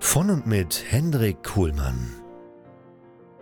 Von 0.00 0.30
und 0.30 0.46
mit 0.46 0.84
Hendrik 0.88 1.42
Kuhlmann. 1.42 2.14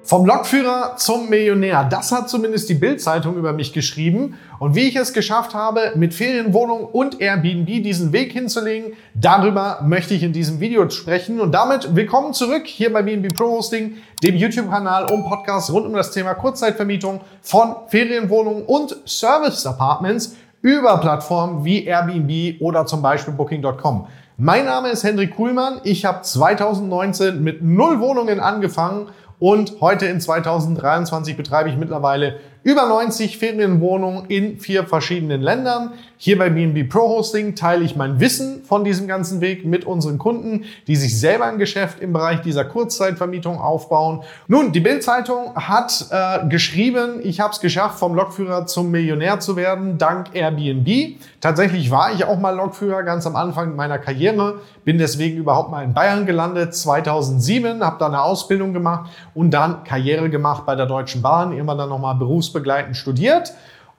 Vom 0.02 0.24
Lokführer 0.24 0.96
zum 0.96 1.28
Millionär. 1.28 1.84
Das 1.84 2.12
hat 2.12 2.30
zumindest 2.30 2.68
die 2.68 2.74
Bild-Zeitung 2.74 3.36
über 3.36 3.52
mich 3.52 3.72
geschrieben. 3.72 4.38
Und 4.58 4.74
wie 4.74 4.88
ich 4.88 4.96
es 4.96 5.12
geschafft 5.12 5.54
habe, 5.54 5.92
mit 5.96 6.14
Ferienwohnung 6.14 6.84
und 6.86 7.20
Airbnb 7.20 7.66
diesen 7.66 8.12
Weg 8.12 8.32
hinzulegen, 8.32 8.94
darüber 9.14 9.80
möchte 9.84 10.14
ich 10.14 10.22
in 10.22 10.32
diesem 10.32 10.58
Video 10.58 10.88
sprechen. 10.88 11.40
Und 11.40 11.52
damit 11.52 11.94
willkommen 11.94 12.32
zurück 12.32 12.66
hier 12.66 12.92
bei 12.92 13.02
BNB 13.02 13.34
Pro 13.34 13.58
Hosting, 13.58 13.98
dem 14.22 14.36
YouTube-Kanal 14.36 15.12
und 15.12 15.24
Podcast 15.24 15.70
rund 15.70 15.86
um 15.86 15.92
das 15.92 16.10
Thema 16.10 16.34
Kurzzeitvermietung 16.34 17.20
von 17.42 17.76
Ferienwohnungen 17.88 18.64
und 18.64 18.96
Service 19.04 19.66
Apartments 19.66 20.36
über 20.62 20.98
Plattformen 20.98 21.64
wie 21.64 21.84
Airbnb 21.84 22.60
oder 22.60 22.86
zum 22.86 23.02
Beispiel 23.02 23.34
Booking.com. 23.34 24.08
Mein 24.38 24.66
Name 24.66 24.90
ist 24.90 25.02
Hendrik 25.02 25.34
Kuhlmann. 25.34 25.80
Ich 25.84 26.04
habe 26.04 26.20
2019 26.20 27.42
mit 27.42 27.62
null 27.62 28.00
Wohnungen 28.00 28.38
angefangen 28.38 29.08
und 29.38 29.80
heute 29.80 30.04
in 30.04 30.20
2023 30.20 31.38
betreibe 31.38 31.70
ich 31.70 31.78
mittlerweile 31.78 32.38
über 32.66 32.88
90 32.88 33.38
Ferienwohnungen 33.38 34.24
in 34.26 34.58
vier 34.58 34.84
verschiedenen 34.84 35.40
Ländern. 35.40 35.92
Hier 36.16 36.36
bei 36.36 36.50
BNB 36.50 36.90
Pro 36.90 37.08
Hosting 37.10 37.54
teile 37.54 37.84
ich 37.84 37.94
mein 37.94 38.18
Wissen 38.18 38.64
von 38.64 38.82
diesem 38.82 39.06
ganzen 39.06 39.40
Weg 39.40 39.64
mit 39.64 39.84
unseren 39.84 40.18
Kunden, 40.18 40.64
die 40.88 40.96
sich 40.96 41.20
selber 41.20 41.44
ein 41.44 41.58
Geschäft 41.58 42.00
im 42.00 42.12
Bereich 42.12 42.40
dieser 42.40 42.64
Kurzzeitvermietung 42.64 43.60
aufbauen. 43.60 44.22
Nun, 44.48 44.72
die 44.72 44.80
Bild-Zeitung 44.80 45.54
hat 45.54 46.06
äh, 46.10 46.48
geschrieben, 46.48 47.20
ich 47.22 47.38
habe 47.38 47.52
es 47.52 47.60
geschafft, 47.60 48.00
vom 48.00 48.16
Lokführer 48.16 48.66
zum 48.66 48.90
Millionär 48.90 49.38
zu 49.38 49.54
werden, 49.54 49.96
dank 49.96 50.34
Airbnb. 50.34 51.20
Tatsächlich 51.40 51.92
war 51.92 52.12
ich 52.14 52.24
auch 52.24 52.40
mal 52.40 52.56
Lokführer 52.56 53.04
ganz 53.04 53.28
am 53.28 53.36
Anfang 53.36 53.76
meiner 53.76 53.98
Karriere, 53.98 54.58
bin 54.84 54.98
deswegen 54.98 55.36
überhaupt 55.36 55.70
mal 55.70 55.84
in 55.84 55.94
Bayern 55.94 56.26
gelandet, 56.26 56.74
2007, 56.74 57.84
habe 57.84 57.96
da 58.00 58.06
eine 58.06 58.22
Ausbildung 58.22 58.72
gemacht 58.72 59.10
und 59.34 59.52
dann 59.52 59.84
Karriere 59.84 60.30
gemacht 60.30 60.64
bei 60.66 60.74
der 60.74 60.86
Deutschen 60.86 61.22
Bahn, 61.22 61.52
immer 61.52 61.76
dann 61.76 61.90
nochmal 61.90 62.16
Berufs 62.16 62.55
berufsbegleitend 62.56 62.96
studiert. 62.96 63.52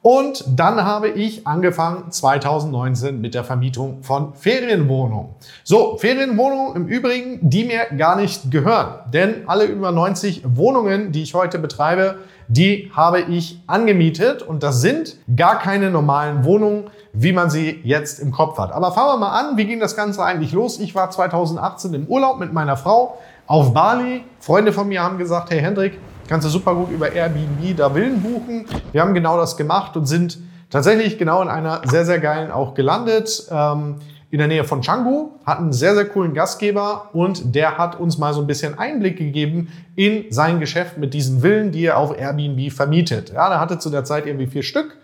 Und 0.04 0.46
dann 0.48 0.86
habe 0.86 1.10
ich 1.10 1.46
angefangen 1.48 2.12
2019 2.12 3.20
mit 3.20 3.34
der 3.34 3.44
Vermietung 3.44 4.04
von 4.04 4.36
Ferienwohnungen. 4.36 5.30
So, 5.64 5.98
Ferienwohnungen 5.98 6.76
im 6.76 6.88
Übrigen, 6.88 7.40
die 7.42 7.66
mir 7.66 7.98
gar 7.98 8.16
nicht 8.16 8.50
gehören. 8.52 9.00
Denn 9.12 9.48
alle 9.48 9.66
über 9.66 9.92
90 9.92 10.44
Wohnungen, 10.56 11.12
die 11.12 11.24
ich 11.24 11.34
heute 11.34 11.60
betreibe, 11.60 12.20
die 12.48 12.92
habe 12.96 13.22
ich 13.22 13.60
angemietet. 13.68 14.44
Und 14.44 14.64
das 14.64 14.82
sind 14.82 15.18
gar 15.36 15.60
keine 15.60 15.90
normalen 15.90 16.46
Wohnungen, 16.46 16.86
wie 17.12 17.34
man 17.34 17.50
sie 17.50 17.82
jetzt 17.84 18.20
im 18.20 18.32
Kopf 18.32 18.58
hat. 18.60 18.72
Aber 18.72 18.94
fangen 18.94 19.10
wir 19.10 19.18
mal 19.18 19.38
an. 19.38 19.58
Wie 19.58 19.66
ging 19.66 19.80
das 19.80 19.96
Ganze 19.96 20.24
eigentlich 20.24 20.54
los? 20.54 20.80
Ich 20.80 20.96
war 20.96 21.10
2018 21.10 21.94
im 21.96 22.06
Urlaub 22.06 22.40
mit 22.40 22.54
meiner 22.54 22.78
Frau 22.78 23.18
auf 23.48 23.74
Bali. 23.74 24.24
Freunde 24.40 24.72
von 24.72 24.88
mir 24.88 25.04
haben 25.04 25.18
gesagt, 25.18 25.50
hey 25.50 25.60
Hendrik, 25.60 26.00
kannst 26.28 26.46
du 26.46 26.50
super 26.50 26.76
gut 26.76 26.92
über 26.92 27.12
Airbnb 27.12 27.76
da 27.76 27.90
Villen 27.90 28.22
buchen. 28.22 28.66
Wir 28.92 29.02
haben 29.02 29.14
genau 29.14 29.38
das 29.38 29.58
gemacht 29.58 29.96
und 29.98 30.06
sind 30.06 30.38
tatsächlich 30.70 31.18
genau 31.18 31.42
in 31.42 31.50
einer 31.50 31.82
sehr, 31.86 32.06
sehr 32.06 32.20
geilen 32.20 32.52
auch 32.52 32.74
gelandet. 32.74 33.48
Ähm, 33.50 33.96
in 34.30 34.40
der 34.40 34.48
Nähe 34.50 34.66
von 34.66 34.82
Canggu, 34.82 35.30
hatten 35.46 35.64
einen 35.64 35.74
sehr, 35.74 35.96
sehr 35.96 36.06
coolen 36.06 36.34
Gastgeber 36.34 37.10
und 37.14 37.56
der 37.56 37.78
hat 37.78 37.98
uns 37.98 38.18
mal 38.18 38.34
so 38.34 38.42
ein 38.42 38.48
bisschen 38.48 38.78
Einblick 38.78 39.18
gegeben 39.18 39.70
in 39.96 40.26
sein 40.32 40.60
Geschäft 40.60 40.98
mit 40.98 41.14
diesen 41.14 41.40
Villen, 41.40 41.72
die 41.72 41.86
er 41.86 41.98
auf 41.98 42.18
Airbnb 42.18 42.72
vermietet. 42.74 43.32
Ja, 43.32 43.50
er 43.50 43.62
hatte 43.62 43.80
zu 43.80 43.90
der 43.90 44.04
Zeit 44.04 44.26
irgendwie 44.26 44.48
vier 44.48 44.64
Stück 44.64 44.98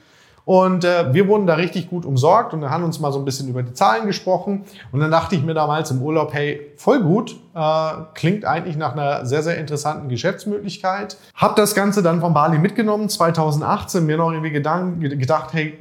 und 0.46 0.84
äh, 0.84 1.14
wir 1.14 1.28
wurden 1.28 1.48
da 1.48 1.56
richtig 1.56 1.90
gut 1.90 2.06
umsorgt 2.06 2.54
und 2.54 2.62
dann 2.62 2.70
haben 2.70 2.84
uns 2.84 3.00
mal 3.00 3.14
so 3.14 3.20
ein 3.20 3.26
bisschen 3.26 3.48
über 3.48 3.64
die 3.64 3.74
Zahlen 3.74 4.06
gesprochen. 4.06 4.66
Und 4.92 5.00
dann 5.00 5.10
dachte 5.10 5.36
ich 5.36 5.44
mir 5.44 5.54
damals 5.54 5.90
im 5.92 6.02
Urlaub, 6.02 6.34
hey, 6.34 6.74
voll 6.76 7.02
gut, 7.02 7.40
äh, 7.56 7.92
klingt 8.14 8.44
eigentlich 8.44 8.76
nach 8.76 8.92
einer 8.92 9.26
sehr, 9.26 9.42
sehr 9.42 9.58
interessanten 9.58 10.10
Geschäftsmöglichkeit. 10.10 11.18
Hab 11.34 11.56
das 11.56 11.76
Ganze 11.76 12.04
dann 12.04 12.20
von 12.20 12.34
Bali 12.34 12.60
mitgenommen, 12.60 13.08
2018, 13.08 14.06
mir 14.06 14.18
noch 14.18 14.32
irgendwie 14.32 14.52
gedank, 14.52 15.00
gedacht, 15.00 15.54
hey, 15.54 15.78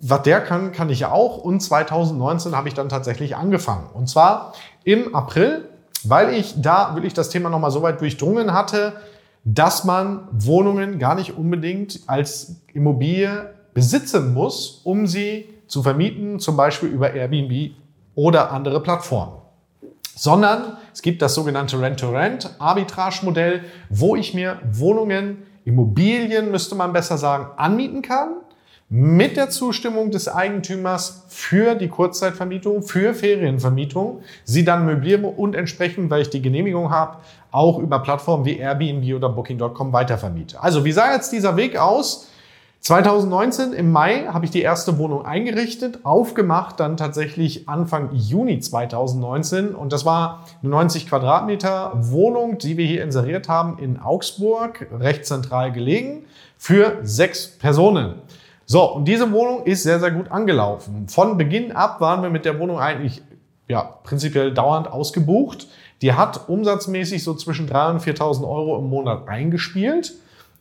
was 0.00 0.22
der 0.22 0.40
kann, 0.40 0.72
kann 0.72 0.90
ich 0.90 1.00
ja 1.00 1.10
auch. 1.10 1.38
Und 1.38 1.60
2019 1.60 2.54
habe 2.54 2.68
ich 2.68 2.74
dann 2.74 2.90
tatsächlich 2.90 3.36
angefangen. 3.36 3.88
Und 3.94 4.10
zwar 4.10 4.52
im 4.84 5.14
April, 5.14 5.68
weil 6.04 6.34
ich 6.34 6.60
da 6.60 6.94
wirklich 6.94 7.14
das 7.14 7.30
Thema 7.30 7.48
nochmal 7.48 7.70
so 7.70 7.82
weit 7.82 8.00
durchdrungen 8.00 8.52
hatte, 8.52 8.94
dass 9.44 9.84
man 9.84 10.28
Wohnungen 10.32 10.98
gar 10.98 11.14
nicht 11.14 11.36
unbedingt 11.36 12.00
als 12.08 12.56
Immobilie 12.74 13.54
besitzen 13.74 14.34
muss, 14.34 14.80
um 14.84 15.06
sie 15.06 15.48
zu 15.66 15.82
vermieten, 15.82 16.38
zum 16.38 16.56
Beispiel 16.56 16.88
über 16.88 17.12
Airbnb 17.12 17.72
oder 18.14 18.50
andere 18.52 18.82
Plattformen. 18.82 19.38
Sondern 20.14 20.76
es 20.92 21.00
gibt 21.00 21.22
das 21.22 21.34
sogenannte 21.34 21.80
Rent-to-Rent-Arbitrage-Modell, 21.80 23.64
wo 23.88 24.14
ich 24.14 24.34
mir 24.34 24.60
Wohnungen, 24.70 25.38
Immobilien, 25.64 26.50
müsste 26.50 26.74
man 26.74 26.92
besser 26.92 27.16
sagen, 27.16 27.46
anmieten 27.56 28.02
kann, 28.02 28.34
mit 28.94 29.38
der 29.38 29.48
Zustimmung 29.48 30.10
des 30.10 30.28
Eigentümers 30.28 31.24
für 31.28 31.74
die 31.76 31.88
Kurzzeitvermietung, 31.88 32.82
für 32.82 33.14
Ferienvermietung, 33.14 34.20
sie 34.44 34.66
dann 34.66 34.84
möbliere 34.84 35.28
und 35.28 35.54
entsprechend, 35.54 36.10
weil 36.10 36.20
ich 36.20 36.28
die 36.28 36.42
Genehmigung 36.42 36.90
habe, 36.90 37.16
auch 37.50 37.78
über 37.78 38.00
Plattformen 38.00 38.44
wie 38.44 38.58
Airbnb 38.58 39.16
oder 39.16 39.30
Booking.com 39.30 39.94
weitervermiete. 39.94 40.62
Also 40.62 40.84
wie 40.84 40.92
sah 40.92 41.14
jetzt 41.14 41.32
dieser 41.32 41.56
Weg 41.56 41.78
aus? 41.78 42.28
2019 42.82 43.74
im 43.74 43.92
Mai 43.92 44.26
habe 44.26 44.44
ich 44.44 44.50
die 44.50 44.60
erste 44.60 44.98
Wohnung 44.98 45.24
eingerichtet, 45.24 46.00
aufgemacht 46.02 46.80
dann 46.80 46.96
tatsächlich 46.96 47.68
Anfang 47.68 48.10
Juni 48.12 48.58
2019 48.58 49.72
und 49.76 49.92
das 49.92 50.04
war 50.04 50.42
eine 50.60 50.70
90 50.70 51.06
Quadratmeter 51.06 51.92
Wohnung, 51.94 52.58
die 52.58 52.76
wir 52.76 52.84
hier 52.84 53.04
inseriert 53.04 53.48
haben 53.48 53.78
in 53.78 54.00
Augsburg, 54.00 54.88
recht 54.98 55.26
zentral 55.26 55.70
gelegen, 55.70 56.24
für 56.58 56.98
sechs 57.04 57.46
Personen. 57.46 58.16
So, 58.66 58.92
und 58.94 59.06
diese 59.06 59.30
Wohnung 59.30 59.62
ist 59.64 59.84
sehr, 59.84 60.00
sehr 60.00 60.10
gut 60.10 60.32
angelaufen. 60.32 61.06
Von 61.08 61.38
Beginn 61.38 61.70
ab 61.70 62.00
waren 62.00 62.20
wir 62.24 62.30
mit 62.30 62.44
der 62.44 62.58
Wohnung 62.58 62.80
eigentlich 62.80 63.22
ja, 63.68 63.82
prinzipiell 64.02 64.52
dauernd 64.52 64.90
ausgebucht. 64.90 65.68
Die 66.02 66.14
hat 66.14 66.48
umsatzmäßig 66.48 67.22
so 67.22 67.34
zwischen 67.34 67.68
3.000 67.68 67.90
und 67.90 68.02
4.000 68.02 68.42
Euro 68.42 68.76
im 68.78 68.90
Monat 68.90 69.28
eingespielt. 69.28 70.14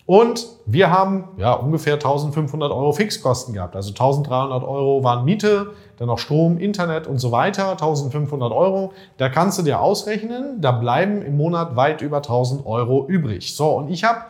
Und 0.06 0.48
wir 0.66 0.92
haben 0.92 1.30
ja 1.38 1.54
ungefähr 1.54 1.94
1500 1.94 2.72
Euro 2.72 2.92
Fixkosten 2.92 3.54
gehabt. 3.54 3.76
Also 3.76 3.92
1300 3.92 4.64
Euro 4.64 5.04
waren 5.04 5.26
Miete, 5.26 5.72
dann 5.98 6.08
noch 6.08 6.20
Strom, 6.20 6.58
Internet 6.58 7.08
und 7.08 7.20
so 7.20 7.32
weiter. 7.32 7.72
1500 7.72 8.52
Euro. 8.52 8.94
Da 9.18 9.30
kannst 9.30 9.60
du 9.60 9.64
dir 9.64 9.80
ausrechnen, 9.80 10.60
da 10.60 10.72
bleiben 10.72 11.22
im 11.22 11.38
Monat 11.38 11.76
weit 11.76 12.02
über 12.02 12.18
1000 12.18 12.66
Euro 12.66 13.06
übrig. 13.08 13.56
So, 13.56 13.78
und 13.78 13.90
ich 13.90 14.04
habe 14.04 14.22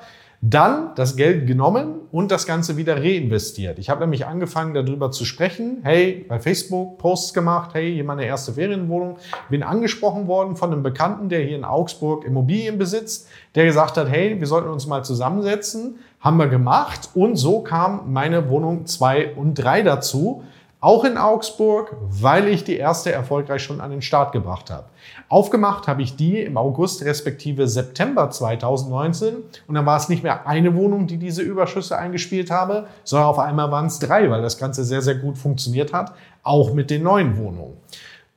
dann 0.42 0.96
das 0.96 1.16
Geld 1.16 1.46
genommen 1.46 2.00
und 2.12 2.32
das 2.32 2.48
Ganze 2.48 2.76
wieder 2.76 2.98
reinvestiert. 2.98 3.78
Ich 3.78 3.92
habe 3.92 4.02
nämlich 4.02 4.26
angefangen 4.26 4.74
darüber 4.74 5.12
zu 5.12 5.24
sprechen. 5.24 5.82
Hey, 5.84 6.26
bei 6.28 6.40
Facebook 6.40 6.98
Posts 6.98 7.36
gemacht. 7.36 7.72
Hey, 7.76 7.94
hier 7.94 8.04
meine 8.04 8.26
erste 8.26 8.54
Ferienwohnung. 8.54 9.18
Bin 9.52 9.62
angesprochen 9.62 10.26
worden 10.26 10.56
von 10.56 10.72
einem 10.72 10.82
Bekannten, 10.82 11.30
der 11.30 11.42
hier 11.42 11.56
in 11.56 11.64
Augsburg 11.64 12.26
Immobilien 12.26 12.80
besitzt, 12.80 13.28
der 13.54 13.66
gesagt 13.66 13.98
hat, 13.98 14.10
hey, 14.10 14.40
wir 14.40 14.48
sollten 14.48 14.70
uns 14.70 14.88
mal 14.88 15.06
zusammensetzen. 15.06 16.00
Haben 16.20 16.38
wir 16.38 16.48
gemacht 16.48 17.10
und 17.14 17.36
so 17.36 17.62
kam 17.62 18.12
meine 18.12 18.50
Wohnung 18.50 18.88
zwei 18.88 19.34
und 19.36 19.56
drei 19.56 19.84
dazu. 19.84 20.44
Auch 20.82 21.04
in 21.06 21.18
Augsburg, 21.18 21.96
weil 22.10 22.48
ich 22.48 22.64
die 22.64 22.76
erste 22.76 23.12
erfolgreich 23.12 23.64
schon 23.64 23.80
an 23.80 23.92
den 23.92 24.02
Start 24.02 24.32
gebracht 24.32 24.72
habe. 24.72 24.88
Aufgemacht 25.30 25.88
habe 25.88 26.02
ich 26.02 26.16
die 26.16 26.42
im 26.42 26.58
August 26.58 27.06
respektive 27.06 27.68
September 27.68 28.32
2019 28.32 29.36
und 29.68 29.76
dann 29.76 29.86
war 29.86 29.98
es 29.98 30.10
nicht 30.10 30.24
mehr 30.24 30.48
eine 30.48 30.76
Wohnung, 30.76 31.06
die 31.06 31.18
diese 31.18 31.44
Überschüsse 31.44 31.98
eingespielt 31.98 32.50
habe, 32.50 32.88
sondern 33.04 33.30
auf 33.30 33.38
einmal 33.38 33.70
waren 33.72 33.86
es 33.86 34.00
drei, 34.00 34.30
weil 34.32 34.42
das 34.42 34.58
Ganze 34.58 34.84
sehr, 34.84 35.04
sehr 35.04 35.16
gut 35.16 35.38
funktioniert 35.38 35.94
hat, 35.94 36.14
auch 36.42 36.74
mit 36.74 36.90
den 36.90 37.04
neuen 37.04 37.38
Wohnungen. 37.38 37.78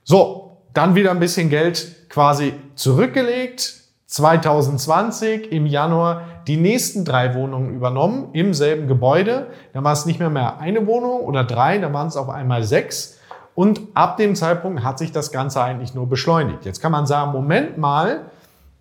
So, 0.05 0.58
dann 0.75 0.94
wieder 0.94 1.12
ein 1.12 1.20
bisschen 1.20 1.49
Geld 1.49 2.11
quasi 2.11 2.52
zurückgelegt, 2.75 3.84
2020 4.14 5.50
im 5.50 5.66
Januar 5.66 6.22
die 6.46 6.56
nächsten 6.56 7.05
drei 7.05 7.34
Wohnungen 7.34 7.75
übernommen 7.75 8.28
im 8.32 8.55
selben 8.55 8.87
Gebäude. 8.87 9.49
Da 9.72 9.82
war 9.82 9.93
es 9.93 10.06
nicht 10.06 10.20
mehr 10.20 10.31
mehr 10.31 10.58
eine 10.61 10.87
Wohnung 10.87 11.22
oder 11.22 11.43
drei, 11.43 11.78
da 11.78 11.93
waren 11.93 12.06
es 12.06 12.16
auf 12.16 12.28
einmal 12.28 12.62
sechs. 12.62 13.19
Und 13.56 13.81
ab 13.94 14.16
dem 14.16 14.37
Zeitpunkt 14.37 14.84
hat 14.84 15.00
sich 15.00 15.11
das 15.11 15.32
Ganze 15.32 15.61
eigentlich 15.61 15.96
nur 15.96 16.08
beschleunigt. 16.08 16.64
Jetzt 16.64 16.81
kann 16.81 16.93
man 16.93 17.06
sagen, 17.06 17.32
Moment 17.32 17.76
mal, 17.76 18.26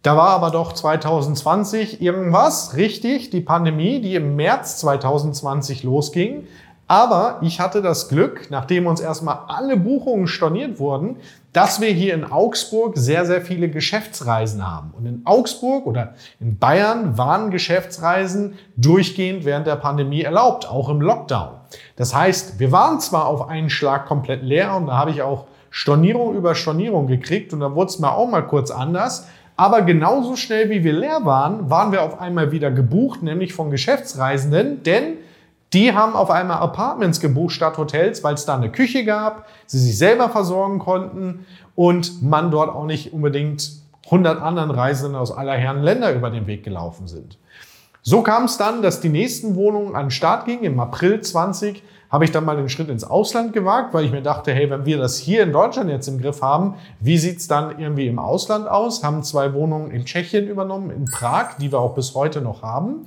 da 0.03 0.15
war 0.15 0.29
aber 0.29 0.51
doch 0.51 0.71
2020 0.71 1.99
irgendwas, 1.99 2.75
richtig, 2.75 3.31
die 3.31 3.41
Pandemie, 3.41 4.01
die 4.01 4.13
im 4.13 4.35
März 4.35 4.77
2020 4.81 5.81
losging. 5.81 6.47
Aber 6.87 7.39
ich 7.41 7.59
hatte 7.59 7.81
das 7.81 8.09
Glück, 8.09 8.47
nachdem 8.49 8.87
uns 8.87 8.99
erstmal 8.99 9.39
alle 9.47 9.77
Buchungen 9.77 10.27
storniert 10.27 10.79
wurden, 10.79 11.17
dass 11.53 11.79
wir 11.79 11.89
hier 11.89 12.13
in 12.13 12.25
Augsburg 12.25 12.97
sehr, 12.97 13.25
sehr 13.25 13.41
viele 13.41 13.69
Geschäftsreisen 13.69 14.69
haben. 14.69 14.91
Und 14.97 15.05
in 15.05 15.21
Augsburg 15.23 15.85
oder 15.85 16.15
in 16.39 16.57
Bayern 16.57 17.17
waren 17.17 17.51
Geschäftsreisen 17.51 18.55
durchgehend 18.75 19.45
während 19.45 19.67
der 19.67 19.77
Pandemie 19.77 20.23
erlaubt, 20.23 20.69
auch 20.69 20.89
im 20.89 20.99
Lockdown. 20.99 21.51
Das 21.95 22.13
heißt, 22.13 22.59
wir 22.59 22.71
waren 22.71 22.99
zwar 22.99 23.27
auf 23.27 23.47
einen 23.47 23.69
Schlag 23.69 24.07
komplett 24.07 24.43
leer 24.43 24.75
und 24.75 24.87
da 24.87 24.97
habe 24.97 25.11
ich 25.11 25.21
auch 25.21 25.45
Stornierung 25.69 26.35
über 26.35 26.53
Stornierung 26.53 27.07
gekriegt 27.07 27.53
und 27.53 27.61
da 27.61 27.73
wurde 27.73 27.89
es 27.89 27.99
mal 27.99 28.11
auch 28.11 28.29
mal 28.29 28.45
kurz 28.45 28.71
anders. 28.71 29.27
Aber 29.55 29.83
genauso 29.83 30.35
schnell 30.35 30.69
wie 30.69 30.83
wir 30.83 30.93
leer 30.93 31.25
waren, 31.25 31.69
waren 31.69 31.91
wir 31.91 32.03
auf 32.03 32.19
einmal 32.19 32.51
wieder 32.51 32.71
gebucht, 32.71 33.21
nämlich 33.21 33.53
von 33.53 33.69
Geschäftsreisenden, 33.69 34.83
denn 34.83 35.17
die 35.73 35.93
haben 35.93 36.13
auf 36.13 36.29
einmal 36.29 36.57
Apartments 36.57 37.19
gebucht 37.19 37.53
statt 37.53 37.77
Hotels, 37.77 38.23
weil 38.23 38.35
es 38.35 38.45
da 38.45 38.55
eine 38.55 38.71
Küche 38.71 39.05
gab, 39.05 39.47
sie 39.65 39.79
sich 39.79 39.97
selber 39.97 40.29
versorgen 40.29 40.79
konnten 40.79 41.45
und 41.75 42.21
man 42.21 42.51
dort 42.51 42.69
auch 42.73 42.85
nicht 42.85 43.13
unbedingt 43.13 43.71
100 44.05 44.41
anderen 44.41 44.71
Reisenden 44.71 45.15
aus 45.15 45.31
aller 45.31 45.53
Herren 45.53 45.81
Länder 45.81 46.13
über 46.13 46.29
den 46.29 46.45
Weg 46.47 46.63
gelaufen 46.63 47.07
sind. 47.07 47.37
So 48.01 48.21
kam 48.21 48.45
es 48.45 48.57
dann, 48.57 48.81
dass 48.81 48.99
die 48.99 49.09
nächsten 49.09 49.55
Wohnungen 49.55 49.95
an 49.95 50.05
den 50.05 50.11
Start 50.11 50.45
gingen. 50.45 50.65
Im 50.65 50.79
April 50.79 51.21
20 51.21 51.81
habe 52.09 52.25
ich 52.25 52.31
dann 52.31 52.45
mal 52.45 52.57
den 52.57 52.67
Schritt 52.69 52.89
ins 52.89 53.05
Ausland 53.05 53.53
gewagt, 53.53 53.93
weil 53.93 54.05
ich 54.05 54.11
mir 54.11 54.21
dachte, 54.21 54.53
hey, 54.53 54.69
wenn 54.69 54.85
wir 54.85 54.97
das 54.97 55.17
hier 55.17 55.41
in 55.41 55.53
Deutschland 55.53 55.89
jetzt 55.89 56.07
im 56.07 56.21
Griff 56.21 56.41
haben, 56.41 56.75
wie 56.99 57.17
sieht's 57.17 57.47
dann 57.47 57.79
irgendwie 57.79 58.07
im 58.07 58.19
Ausland 58.19 58.67
aus? 58.67 59.03
Haben 59.03 59.23
zwei 59.23 59.53
Wohnungen 59.53 59.89
in 59.89 60.05
Tschechien 60.05 60.47
übernommen, 60.47 60.91
in 60.91 61.05
Prag, 61.05 61.55
die 61.59 61.71
wir 61.71 61.79
auch 61.79 61.95
bis 61.95 62.13
heute 62.13 62.41
noch 62.41 62.61
haben. 62.61 63.05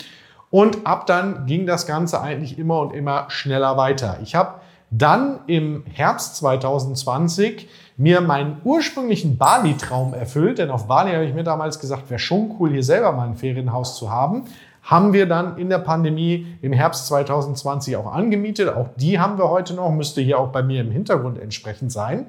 Und 0.50 0.86
ab 0.86 1.06
dann 1.06 1.46
ging 1.46 1.66
das 1.66 1.86
Ganze 1.86 2.20
eigentlich 2.20 2.58
immer 2.58 2.80
und 2.80 2.94
immer 2.94 3.26
schneller 3.28 3.76
weiter. 3.76 4.18
Ich 4.22 4.34
habe 4.34 4.60
dann 4.90 5.40
im 5.46 5.84
Herbst 5.92 6.36
2020 6.36 7.68
mir 7.96 8.20
meinen 8.20 8.60
ursprünglichen 8.64 9.38
Bali-Traum 9.38 10.14
erfüllt, 10.14 10.58
denn 10.58 10.70
auf 10.70 10.86
Bali 10.86 11.12
habe 11.12 11.24
ich 11.24 11.34
mir 11.34 11.44
damals 11.44 11.80
gesagt, 11.80 12.08
wäre 12.10 12.18
schon 12.18 12.56
cool, 12.58 12.70
hier 12.70 12.84
selber 12.84 13.12
mal 13.12 13.26
ein 13.26 13.36
Ferienhaus 13.36 13.96
zu 13.96 14.10
haben. 14.10 14.44
Haben 14.82 15.12
wir 15.12 15.26
dann 15.26 15.58
in 15.58 15.68
der 15.68 15.78
Pandemie 15.78 16.46
im 16.62 16.72
Herbst 16.72 17.08
2020 17.08 17.96
auch 17.96 18.12
angemietet. 18.12 18.68
Auch 18.68 18.88
die 18.96 19.18
haben 19.18 19.38
wir 19.38 19.50
heute 19.50 19.74
noch, 19.74 19.90
müsste 19.90 20.20
hier 20.20 20.38
auch 20.38 20.52
bei 20.52 20.62
mir 20.62 20.82
im 20.82 20.92
Hintergrund 20.92 21.40
entsprechend 21.40 21.90
sein. 21.90 22.26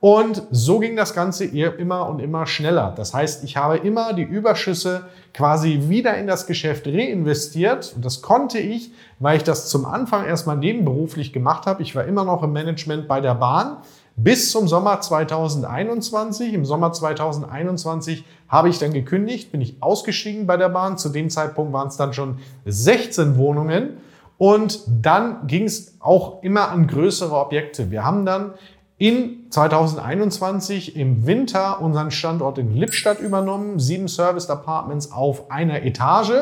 Und 0.00 0.44
so 0.52 0.78
ging 0.78 0.94
das 0.94 1.12
Ganze 1.12 1.44
immer 1.44 2.08
und 2.08 2.20
immer 2.20 2.46
schneller. 2.46 2.92
Das 2.96 3.14
heißt, 3.14 3.42
ich 3.42 3.56
habe 3.56 3.78
immer 3.78 4.12
die 4.12 4.22
Überschüsse 4.22 5.06
quasi 5.34 5.84
wieder 5.88 6.16
in 6.16 6.28
das 6.28 6.46
Geschäft 6.46 6.86
reinvestiert. 6.86 7.94
Und 7.96 8.04
das 8.04 8.22
konnte 8.22 8.58
ich, 8.58 8.92
weil 9.18 9.38
ich 9.38 9.42
das 9.42 9.68
zum 9.68 9.84
Anfang 9.84 10.24
erstmal 10.24 10.56
nebenberuflich 10.56 11.32
gemacht 11.32 11.66
habe. 11.66 11.82
Ich 11.82 11.96
war 11.96 12.04
immer 12.04 12.24
noch 12.24 12.44
im 12.44 12.52
Management 12.52 13.08
bei 13.08 13.20
der 13.20 13.34
Bahn 13.34 13.78
bis 14.14 14.52
zum 14.52 14.68
Sommer 14.68 15.00
2021. 15.00 16.54
Im 16.54 16.64
Sommer 16.64 16.92
2021 16.92 18.24
habe 18.48 18.68
ich 18.68 18.78
dann 18.78 18.92
gekündigt, 18.92 19.50
bin 19.50 19.60
ich 19.60 19.82
ausgestiegen 19.82 20.46
bei 20.46 20.56
der 20.56 20.68
Bahn. 20.68 20.96
Zu 20.96 21.08
dem 21.08 21.28
Zeitpunkt 21.28 21.72
waren 21.72 21.88
es 21.88 21.96
dann 21.96 22.12
schon 22.12 22.38
16 22.66 23.36
Wohnungen. 23.36 23.96
Und 24.36 24.82
dann 24.86 25.48
ging 25.48 25.64
es 25.64 25.96
auch 25.98 26.44
immer 26.44 26.70
an 26.70 26.86
größere 26.86 27.34
Objekte. 27.34 27.90
Wir 27.90 28.04
haben 28.04 28.24
dann 28.24 28.52
in 28.98 29.46
2021 29.50 30.96
im 30.96 31.24
Winter 31.24 31.80
unseren 31.80 32.10
Standort 32.10 32.58
in 32.58 32.74
Lippstadt 32.76 33.20
übernommen, 33.20 33.78
sieben 33.78 34.08
Service 34.08 34.50
Apartments 34.50 35.12
auf 35.12 35.50
einer 35.50 35.84
Etage. 35.84 36.32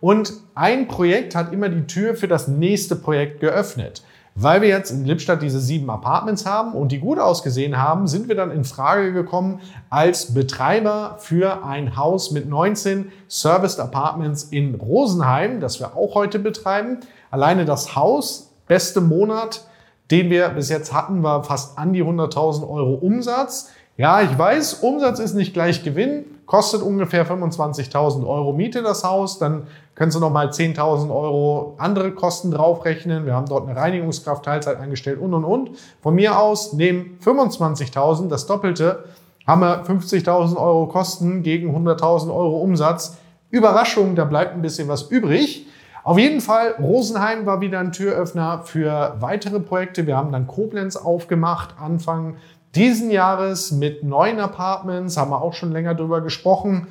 Und 0.00 0.32
ein 0.54 0.86
Projekt 0.86 1.34
hat 1.34 1.52
immer 1.52 1.68
die 1.68 1.86
Tür 1.88 2.14
für 2.14 2.28
das 2.28 2.46
nächste 2.46 2.94
Projekt 2.94 3.40
geöffnet. 3.40 4.02
Weil 4.40 4.62
wir 4.62 4.68
jetzt 4.68 4.92
in 4.92 5.04
Lippstadt 5.04 5.42
diese 5.42 5.58
sieben 5.58 5.90
Apartments 5.90 6.46
haben 6.46 6.74
und 6.74 6.92
die 6.92 7.00
gut 7.00 7.18
ausgesehen 7.18 7.76
haben, 7.76 8.06
sind 8.06 8.28
wir 8.28 8.36
dann 8.36 8.52
in 8.52 8.62
Frage 8.62 9.12
gekommen 9.12 9.60
als 9.90 10.32
Betreiber 10.32 11.16
für 11.18 11.64
ein 11.64 11.96
Haus 11.96 12.30
mit 12.30 12.48
19 12.48 13.10
Serviced 13.26 13.80
Apartments 13.80 14.44
in 14.44 14.76
Rosenheim, 14.76 15.58
das 15.58 15.80
wir 15.80 15.96
auch 15.96 16.14
heute 16.14 16.38
betreiben. 16.38 17.00
Alleine 17.32 17.64
das 17.64 17.96
Haus, 17.96 18.52
beste 18.68 19.00
Monat, 19.00 19.67
den 20.10 20.30
wir 20.30 20.48
bis 20.50 20.68
jetzt 20.68 20.92
hatten, 20.92 21.22
war 21.22 21.44
fast 21.44 21.78
an 21.78 21.92
die 21.92 22.02
100.000 22.02 22.68
Euro 22.68 22.94
Umsatz. 22.94 23.70
Ja, 23.96 24.22
ich 24.22 24.38
weiß, 24.38 24.74
Umsatz 24.74 25.18
ist 25.18 25.34
nicht 25.34 25.54
gleich 25.54 25.82
Gewinn, 25.82 26.24
kostet 26.46 26.82
ungefähr 26.82 27.26
25.000 27.26 28.26
Euro 28.26 28.52
Miete 28.52 28.82
das 28.82 29.02
Haus, 29.04 29.38
dann 29.38 29.66
können 29.96 30.12
Sie 30.12 30.20
nochmal 30.20 30.50
10.000 30.50 31.10
Euro 31.10 31.74
andere 31.78 32.12
Kosten 32.12 32.52
draufrechnen. 32.52 33.26
Wir 33.26 33.34
haben 33.34 33.46
dort 33.46 33.68
eine 33.68 33.76
Reinigungskraft 33.76 34.44
Teilzeit 34.44 34.78
eingestellt 34.78 35.20
und 35.20 35.34
und 35.34 35.44
und. 35.44 35.70
Von 36.00 36.14
mir 36.14 36.38
aus 36.38 36.72
nehmen 36.72 37.18
25.000, 37.24 38.28
das 38.28 38.46
Doppelte, 38.46 39.04
haben 39.48 39.62
wir 39.62 39.84
50.000 39.84 40.56
Euro 40.56 40.86
Kosten 40.86 41.42
gegen 41.42 41.74
100.000 41.74 42.28
Euro 42.28 42.58
Umsatz. 42.58 43.16
Überraschung, 43.50 44.14
da 44.14 44.24
bleibt 44.24 44.54
ein 44.54 44.62
bisschen 44.62 44.88
was 44.88 45.02
übrig. 45.10 45.66
Auf 46.08 46.16
jeden 46.16 46.40
Fall, 46.40 46.74
Rosenheim 46.80 47.44
war 47.44 47.60
wieder 47.60 47.80
ein 47.80 47.92
Türöffner 47.92 48.62
für 48.64 49.16
weitere 49.20 49.60
Projekte. 49.60 50.06
Wir 50.06 50.16
haben 50.16 50.32
dann 50.32 50.46
Koblenz 50.46 50.96
aufgemacht, 50.96 51.74
Anfang 51.78 52.36
diesen 52.74 53.10
Jahres 53.10 53.72
mit 53.72 54.04
neuen 54.04 54.40
Apartments, 54.40 55.18
haben 55.18 55.30
wir 55.30 55.42
auch 55.42 55.52
schon 55.52 55.70
länger 55.70 55.94
drüber 55.94 56.22
gesprochen. 56.22 56.86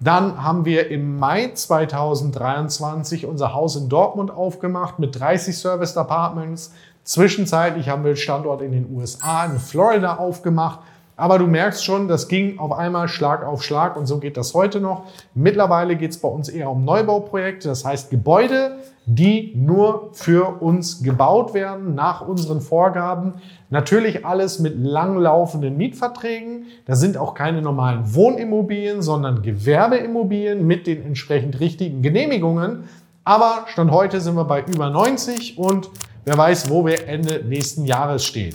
Dann 0.00 0.42
haben 0.42 0.64
wir 0.64 0.88
im 0.88 1.18
Mai 1.18 1.50
2023 1.52 3.26
unser 3.26 3.52
Haus 3.52 3.76
in 3.76 3.90
Dortmund 3.90 4.30
aufgemacht 4.30 4.98
mit 4.98 5.20
30 5.20 5.58
Serviced 5.58 5.98
Apartments. 5.98 6.72
Zwischenzeitlich 7.04 7.90
haben 7.90 8.06
wir 8.06 8.16
Standort 8.16 8.62
in 8.62 8.72
den 8.72 8.90
USA, 8.90 9.44
in 9.44 9.58
Florida 9.58 10.16
aufgemacht 10.16 10.78
aber 11.16 11.38
du 11.38 11.46
merkst 11.46 11.84
schon, 11.84 12.08
das 12.08 12.28
ging 12.28 12.58
auf 12.58 12.72
einmal 12.72 13.08
Schlag 13.08 13.44
auf 13.44 13.62
Schlag 13.62 13.96
und 13.96 14.06
so 14.06 14.18
geht 14.18 14.36
das 14.36 14.54
heute 14.54 14.80
noch. 14.80 15.04
Mittlerweile 15.34 15.96
geht 15.96 16.12
es 16.12 16.18
bei 16.18 16.28
uns 16.28 16.48
eher 16.48 16.70
um 16.70 16.84
Neubauprojekte, 16.84 17.68
das 17.68 17.84
heißt 17.84 18.10
Gebäude, 18.10 18.76
die 19.04 19.52
nur 19.56 20.10
für 20.12 20.62
uns 20.62 21.02
gebaut 21.02 21.54
werden 21.54 21.94
nach 21.94 22.26
unseren 22.26 22.60
Vorgaben. 22.60 23.34
Natürlich 23.68 24.24
alles 24.24 24.58
mit 24.58 24.76
langlaufenden 24.78 25.76
Mietverträgen. 25.76 26.66
Das 26.86 27.00
sind 27.00 27.16
auch 27.16 27.34
keine 27.34 27.62
normalen 27.62 28.14
Wohnimmobilien, 28.14 29.02
sondern 29.02 29.42
Gewerbeimmobilien 29.42 30.66
mit 30.66 30.86
den 30.86 31.04
entsprechend 31.04 31.58
richtigen 31.60 32.02
Genehmigungen. 32.02 32.84
Aber 33.24 33.64
Stand 33.66 33.90
heute 33.90 34.20
sind 34.20 34.34
wir 34.36 34.44
bei 34.44 34.62
über 34.62 34.88
90 34.88 35.58
und 35.58 35.90
wer 36.24 36.38
weiß, 36.38 36.70
wo 36.70 36.86
wir 36.86 37.06
Ende 37.06 37.44
nächsten 37.44 37.84
Jahres 37.84 38.24
stehen. 38.24 38.54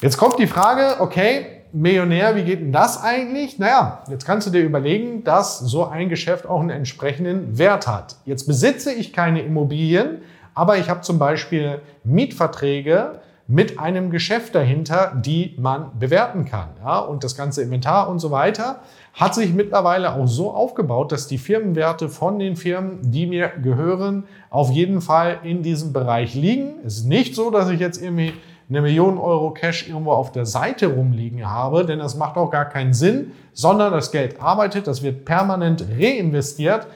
Jetzt 0.00 0.16
kommt 0.16 0.38
die 0.38 0.46
Frage, 0.46 1.00
okay, 1.00 1.46
Millionär, 1.72 2.36
wie 2.36 2.44
geht 2.44 2.60
denn 2.60 2.70
das 2.70 3.02
eigentlich? 3.02 3.58
Naja, 3.58 4.04
jetzt 4.08 4.24
kannst 4.24 4.46
du 4.46 4.52
dir 4.52 4.62
überlegen, 4.62 5.24
dass 5.24 5.58
so 5.58 5.86
ein 5.86 6.08
Geschäft 6.08 6.46
auch 6.46 6.60
einen 6.60 6.70
entsprechenden 6.70 7.58
Wert 7.58 7.88
hat. 7.88 8.14
Jetzt 8.24 8.46
besitze 8.46 8.92
ich 8.92 9.12
keine 9.12 9.42
Immobilien, 9.42 10.22
aber 10.54 10.78
ich 10.78 10.88
habe 10.88 11.00
zum 11.00 11.18
Beispiel 11.18 11.80
Mietverträge 12.04 13.20
mit 13.48 13.80
einem 13.80 14.10
Geschäft 14.10 14.54
dahinter, 14.54 15.12
die 15.16 15.56
man 15.58 15.98
bewerten 15.98 16.44
kann. 16.44 16.68
Ja, 16.78 17.00
und 17.00 17.24
das 17.24 17.34
ganze 17.36 17.62
Inventar 17.62 18.08
und 18.08 18.20
so 18.20 18.30
weiter 18.30 18.78
hat 19.14 19.34
sich 19.34 19.52
mittlerweile 19.52 20.14
auch 20.14 20.28
so 20.28 20.52
aufgebaut, 20.52 21.10
dass 21.10 21.26
die 21.26 21.38
Firmenwerte 21.38 22.08
von 22.08 22.38
den 22.38 22.54
Firmen, 22.54 23.00
die 23.02 23.26
mir 23.26 23.48
gehören, 23.48 24.28
auf 24.48 24.70
jeden 24.70 25.00
Fall 25.00 25.40
in 25.42 25.64
diesem 25.64 25.92
Bereich 25.92 26.36
liegen. 26.36 26.74
Es 26.86 26.98
ist 26.98 27.06
nicht 27.06 27.34
so, 27.34 27.50
dass 27.50 27.68
ich 27.68 27.80
jetzt 27.80 28.00
irgendwie 28.00 28.34
eine 28.68 28.82
Million 28.82 29.18
Euro 29.18 29.52
Cash 29.52 29.88
irgendwo 29.88 30.12
auf 30.12 30.32
der 30.32 30.44
Seite 30.44 30.88
rumliegen 30.88 31.48
habe, 31.48 31.86
denn 31.86 31.98
das 32.00 32.16
macht 32.16 32.36
auch 32.36 32.50
gar 32.50 32.66
keinen 32.66 32.92
Sinn, 32.92 33.32
sondern 33.54 33.92
das 33.92 34.10
Geld 34.10 34.40
arbeitet, 34.40 34.86
das 34.86 35.02
wird 35.02 35.24
permanent 35.24 35.84
reinvestiert. 35.98 36.86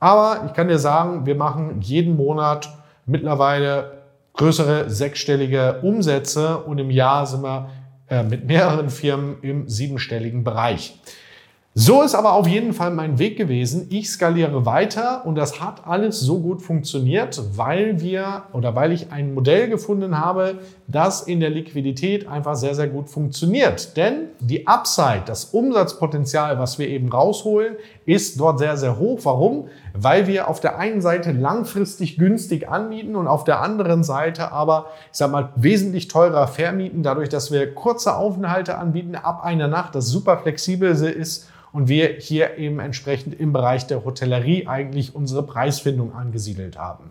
Aber 0.00 0.44
ich 0.46 0.54
kann 0.54 0.68
dir 0.68 0.78
sagen, 0.78 1.26
wir 1.26 1.36
machen 1.36 1.80
jeden 1.82 2.16
Monat 2.16 2.68
mittlerweile 3.06 4.00
größere 4.34 4.90
sechsstellige 4.90 5.80
Umsätze 5.82 6.58
und 6.58 6.78
im 6.78 6.90
Jahr 6.90 7.26
sind 7.26 7.42
wir 7.42 7.68
äh, 8.08 8.22
mit 8.22 8.46
mehreren 8.46 8.90
Firmen 8.90 9.36
im 9.42 9.68
siebenstelligen 9.68 10.42
Bereich. 10.42 10.98
So 11.74 12.02
ist 12.02 12.16
aber 12.16 12.32
auf 12.32 12.48
jeden 12.48 12.72
Fall 12.72 12.90
mein 12.90 13.20
Weg 13.20 13.36
gewesen. 13.36 13.86
Ich 13.90 14.10
skaliere 14.10 14.66
weiter 14.66 15.24
und 15.24 15.36
das 15.36 15.60
hat 15.60 15.86
alles 15.86 16.18
so 16.18 16.40
gut 16.40 16.62
funktioniert, 16.62 17.40
weil 17.56 18.00
wir 18.00 18.42
oder 18.52 18.74
weil 18.74 18.90
ich 18.90 19.12
ein 19.12 19.34
Modell 19.34 19.68
gefunden 19.68 20.18
habe, 20.18 20.58
das 20.88 21.22
in 21.22 21.38
der 21.38 21.50
Liquidität 21.50 22.26
einfach 22.26 22.56
sehr, 22.56 22.74
sehr 22.74 22.88
gut 22.88 23.08
funktioniert. 23.08 23.96
Denn 23.96 24.30
die 24.40 24.66
Upside, 24.66 25.22
das 25.26 25.44
Umsatzpotenzial, 25.44 26.58
was 26.58 26.80
wir 26.80 26.88
eben 26.88 27.08
rausholen, 27.08 27.76
ist 28.04 28.40
dort 28.40 28.58
sehr, 28.58 28.76
sehr 28.76 28.98
hoch. 28.98 29.20
Warum? 29.22 29.68
Weil 29.94 30.26
wir 30.26 30.48
auf 30.48 30.58
der 30.58 30.76
einen 30.76 31.00
Seite 31.00 31.30
langfristig 31.30 32.18
günstig 32.18 32.68
anmieten 32.68 33.14
und 33.14 33.28
auf 33.28 33.44
der 33.44 33.60
anderen 33.60 34.02
Seite 34.02 34.50
aber, 34.50 34.86
ich 35.12 35.18
sag 35.18 35.30
mal, 35.30 35.50
wesentlich 35.54 36.08
teurer 36.08 36.48
vermieten, 36.48 37.04
dadurch, 37.04 37.28
dass 37.28 37.52
wir 37.52 37.72
kurze 37.72 38.16
Aufenthalte 38.16 38.76
anbieten 38.76 39.14
ab 39.14 39.44
einer 39.44 39.68
Nacht, 39.68 39.94
das 39.94 40.08
super 40.08 40.36
flexibel 40.36 40.90
ist 40.90 41.46
und 41.72 41.88
wir 41.88 42.16
hier 42.18 42.58
eben 42.58 42.80
entsprechend 42.80 43.38
im 43.38 43.52
Bereich 43.52 43.86
der 43.86 44.04
Hotellerie 44.04 44.66
eigentlich 44.66 45.14
unsere 45.14 45.42
Preisfindung 45.42 46.14
angesiedelt 46.14 46.78
haben. 46.78 47.10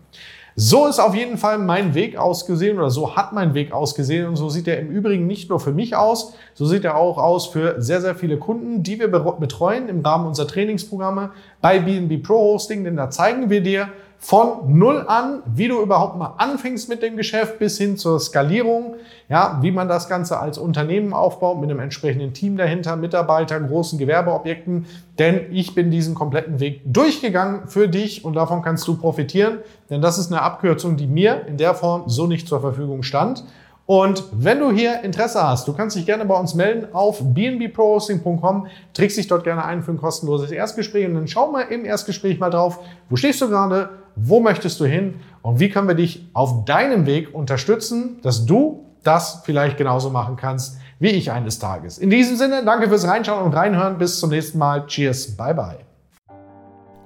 So 0.56 0.86
ist 0.86 0.98
auf 0.98 1.14
jeden 1.14 1.38
Fall 1.38 1.58
mein 1.58 1.94
Weg 1.94 2.16
ausgesehen 2.16 2.78
oder 2.78 2.90
so 2.90 3.16
hat 3.16 3.32
mein 3.32 3.54
Weg 3.54 3.72
ausgesehen 3.72 4.26
und 4.26 4.36
so 4.36 4.48
sieht 4.50 4.68
er 4.68 4.78
im 4.78 4.90
Übrigen 4.90 5.26
nicht 5.26 5.48
nur 5.48 5.60
für 5.60 5.72
mich 5.72 5.96
aus, 5.96 6.34
so 6.54 6.66
sieht 6.66 6.84
er 6.84 6.96
auch 6.96 7.18
aus 7.18 7.46
für 7.46 7.80
sehr, 7.80 8.00
sehr 8.00 8.14
viele 8.14 8.36
Kunden, 8.36 8.82
die 8.82 8.98
wir 8.98 9.08
betreuen 9.08 9.88
im 9.88 10.00
Rahmen 10.00 10.26
unserer 10.26 10.48
Trainingsprogramme 10.48 11.30
bei 11.62 11.78
BNB 11.78 12.22
Pro 12.22 12.36
Hosting, 12.36 12.84
denn 12.84 12.96
da 12.96 13.10
zeigen 13.10 13.48
wir 13.48 13.62
dir, 13.62 13.88
von 14.22 14.78
null 14.78 15.06
an, 15.08 15.42
wie 15.46 15.66
du 15.66 15.80
überhaupt 15.80 16.18
mal 16.18 16.34
anfängst 16.36 16.90
mit 16.90 17.02
dem 17.02 17.16
Geschäft 17.16 17.58
bis 17.58 17.78
hin 17.78 17.96
zur 17.96 18.20
Skalierung, 18.20 18.96
ja, 19.30 19.58
wie 19.62 19.70
man 19.70 19.88
das 19.88 20.10
Ganze 20.10 20.38
als 20.38 20.58
Unternehmen 20.58 21.14
aufbaut 21.14 21.58
mit 21.58 21.70
einem 21.70 21.80
entsprechenden 21.80 22.34
Team 22.34 22.58
dahinter, 22.58 22.96
Mitarbeitern, 22.96 23.66
großen 23.66 23.98
Gewerbeobjekten, 23.98 24.84
denn 25.18 25.46
ich 25.52 25.74
bin 25.74 25.90
diesen 25.90 26.14
kompletten 26.14 26.60
Weg 26.60 26.82
durchgegangen 26.84 27.66
für 27.66 27.88
dich 27.88 28.22
und 28.22 28.34
davon 28.34 28.60
kannst 28.60 28.86
du 28.86 28.96
profitieren, 28.98 29.58
denn 29.88 30.02
das 30.02 30.18
ist 30.18 30.30
eine 30.30 30.42
Abkürzung, 30.42 30.98
die 30.98 31.06
mir 31.06 31.46
in 31.46 31.56
der 31.56 31.74
Form 31.74 32.04
so 32.06 32.26
nicht 32.26 32.46
zur 32.46 32.60
Verfügung 32.60 33.02
stand. 33.02 33.44
Und 33.86 34.22
wenn 34.32 34.60
du 34.60 34.70
hier 34.70 35.02
Interesse 35.02 35.42
hast, 35.42 35.66
du 35.66 35.72
kannst 35.72 35.96
dich 35.96 36.06
gerne 36.06 36.24
bei 36.24 36.38
uns 36.38 36.54
melden 36.54 36.94
auf 36.94 37.20
bnbprohosting.com, 37.24 38.68
trägst 38.92 39.16
dich 39.16 39.26
dort 39.26 39.44
gerne 39.44 39.64
ein 39.64 39.82
für 39.82 39.90
ein 39.90 39.98
kostenloses 39.98 40.52
Erstgespräch 40.52 41.08
und 41.08 41.14
dann 41.14 41.26
schau 41.26 41.50
mal 41.50 41.62
im 41.62 41.84
Erstgespräch 41.84 42.38
mal 42.38 42.50
drauf, 42.50 42.78
wo 43.08 43.16
stehst 43.16 43.40
du 43.40 43.48
gerade, 43.48 43.88
wo 44.16 44.40
möchtest 44.40 44.80
du 44.80 44.84
hin 44.84 45.16
und 45.42 45.60
wie 45.60 45.70
können 45.70 45.88
wir 45.88 45.94
dich 45.94 46.28
auf 46.32 46.64
deinem 46.64 47.06
Weg 47.06 47.34
unterstützen, 47.34 48.18
dass 48.22 48.46
du 48.46 48.86
das 49.02 49.42
vielleicht 49.44 49.76
genauso 49.76 50.10
machen 50.10 50.36
kannst 50.36 50.78
wie 51.00 51.08
ich 51.08 51.32
eines 51.32 51.58
Tages. 51.58 51.98
In 51.98 52.10
diesem 52.10 52.36
Sinne, 52.36 52.62
danke 52.64 52.88
fürs 52.88 53.06
Reinschauen 53.06 53.44
und 53.44 53.54
Reinhören. 53.54 53.98
Bis 53.98 54.20
zum 54.20 54.30
nächsten 54.30 54.58
Mal. 54.58 54.86
Cheers. 54.86 55.34
Bye 55.36 55.54
bye. 55.54 55.78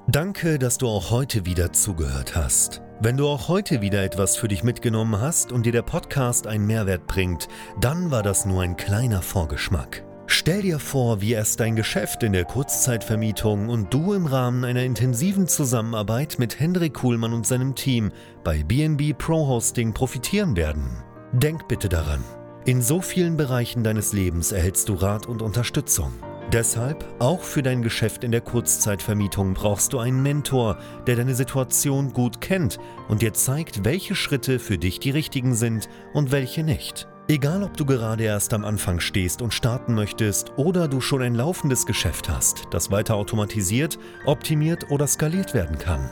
Danke, 0.08 0.58
dass 0.58 0.76
du 0.76 0.88
auch 0.88 1.10
heute 1.10 1.46
wieder 1.46 1.72
zugehört 1.72 2.36
hast. 2.36 2.82
Wenn 3.00 3.16
du 3.16 3.26
auch 3.26 3.48
heute 3.48 3.80
wieder 3.80 4.02
etwas 4.02 4.36
für 4.36 4.48
dich 4.48 4.62
mitgenommen 4.62 5.20
hast 5.20 5.50
und 5.50 5.64
dir 5.64 5.72
der 5.72 5.82
Podcast 5.82 6.46
einen 6.46 6.66
Mehrwert 6.66 7.06
bringt, 7.06 7.48
dann 7.80 8.10
war 8.10 8.22
das 8.22 8.44
nur 8.44 8.62
ein 8.62 8.76
kleiner 8.76 9.22
Vorgeschmack. 9.22 10.04
Stell 10.26 10.62
dir 10.62 10.78
vor, 10.78 11.20
wie 11.20 11.32
erst 11.32 11.60
dein 11.60 11.76
Geschäft 11.76 12.22
in 12.22 12.32
der 12.32 12.44
Kurzzeitvermietung 12.44 13.68
und 13.68 13.92
du 13.92 14.14
im 14.14 14.26
Rahmen 14.26 14.64
einer 14.64 14.82
intensiven 14.82 15.46
Zusammenarbeit 15.46 16.38
mit 16.38 16.58
Hendrik 16.58 16.94
Kuhlmann 16.94 17.32
und 17.32 17.46
seinem 17.46 17.74
Team 17.74 18.10
bei 18.42 18.62
BNB 18.62 19.16
Pro 19.16 19.46
Hosting 19.46 19.92
profitieren 19.92 20.56
werden. 20.56 21.02
Denk 21.32 21.68
bitte 21.68 21.88
daran, 21.88 22.24
in 22.64 22.80
so 22.80 23.00
vielen 23.02 23.36
Bereichen 23.36 23.84
deines 23.84 24.12
Lebens 24.12 24.50
erhältst 24.50 24.88
du 24.88 24.94
Rat 24.94 25.26
und 25.26 25.42
Unterstützung. 25.42 26.12
Deshalb, 26.52 27.04
auch 27.18 27.42
für 27.42 27.62
dein 27.62 27.82
Geschäft 27.82 28.22
in 28.22 28.30
der 28.30 28.40
Kurzzeitvermietung 28.40 29.54
brauchst 29.54 29.92
du 29.92 29.98
einen 29.98 30.22
Mentor, 30.22 30.78
der 31.06 31.16
deine 31.16 31.34
Situation 31.34 32.12
gut 32.12 32.40
kennt 32.40 32.78
und 33.08 33.22
dir 33.22 33.32
zeigt, 33.34 33.84
welche 33.84 34.14
Schritte 34.14 34.58
für 34.58 34.78
dich 34.78 35.00
die 35.00 35.10
richtigen 35.10 35.54
sind 35.54 35.88
und 36.12 36.32
welche 36.32 36.62
nicht. 36.62 37.08
Egal, 37.26 37.62
ob 37.62 37.74
du 37.78 37.86
gerade 37.86 38.24
erst 38.24 38.52
am 38.52 38.66
Anfang 38.66 39.00
stehst 39.00 39.40
und 39.40 39.54
starten 39.54 39.94
möchtest 39.94 40.52
oder 40.56 40.88
du 40.88 41.00
schon 41.00 41.22
ein 41.22 41.34
laufendes 41.34 41.86
Geschäft 41.86 42.28
hast, 42.28 42.64
das 42.70 42.90
weiter 42.90 43.14
automatisiert, 43.14 43.98
optimiert 44.26 44.90
oder 44.90 45.06
skaliert 45.06 45.54
werden 45.54 45.78
kann. 45.78 46.10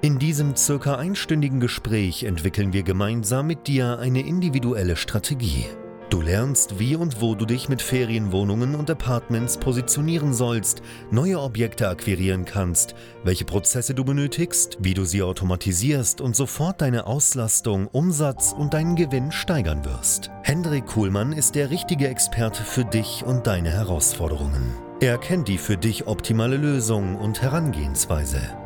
In 0.00 0.18
diesem 0.18 0.56
circa 0.56 0.96
einstündigen 0.96 1.60
Gespräch 1.60 2.24
entwickeln 2.24 2.72
wir 2.72 2.82
gemeinsam 2.82 3.46
mit 3.46 3.66
dir 3.66 3.98
eine 3.98 4.26
individuelle 4.26 4.96
Strategie. 4.96 5.66
Du 6.08 6.20
lernst, 6.20 6.78
wie 6.78 6.94
und 6.94 7.20
wo 7.20 7.34
du 7.34 7.46
dich 7.46 7.68
mit 7.68 7.82
Ferienwohnungen 7.82 8.76
und 8.76 8.88
Apartments 8.88 9.56
positionieren 9.58 10.32
sollst, 10.32 10.80
neue 11.10 11.40
Objekte 11.40 11.88
akquirieren 11.88 12.44
kannst, 12.44 12.94
welche 13.24 13.44
Prozesse 13.44 13.92
du 13.92 14.04
benötigst, 14.04 14.78
wie 14.80 14.94
du 14.94 15.04
sie 15.04 15.22
automatisierst 15.22 16.20
und 16.20 16.36
sofort 16.36 16.80
deine 16.80 17.06
Auslastung, 17.06 17.88
Umsatz 17.88 18.54
und 18.56 18.72
deinen 18.72 18.94
Gewinn 18.94 19.32
steigern 19.32 19.84
wirst. 19.84 20.30
Hendrik 20.44 20.86
Kuhlmann 20.86 21.32
ist 21.32 21.56
der 21.56 21.70
richtige 21.70 22.06
Experte 22.06 22.62
für 22.62 22.84
dich 22.84 23.24
und 23.26 23.48
deine 23.48 23.70
Herausforderungen. 23.70 24.74
Er 25.00 25.18
kennt 25.18 25.48
die 25.48 25.58
für 25.58 25.76
dich 25.76 26.06
optimale 26.06 26.56
Lösung 26.56 27.16
und 27.16 27.42
Herangehensweise. 27.42 28.65